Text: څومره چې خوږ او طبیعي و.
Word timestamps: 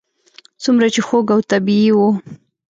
څومره 0.63 0.87
چې 0.93 1.01
خوږ 1.07 1.27
او 1.35 1.39
طبیعي 1.51 1.91
و. 1.93 1.97